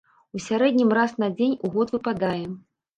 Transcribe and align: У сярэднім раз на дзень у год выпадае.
У 0.37 0.39
сярэднім 0.45 0.89
раз 0.99 1.15
на 1.27 1.31
дзень 1.37 1.57
у 1.65 1.73
год 1.79 1.97
выпадае. 1.97 2.45